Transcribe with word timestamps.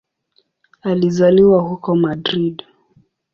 Alizaliwa 0.81 1.59
huko 1.61 1.95
Madrid. 1.95 2.63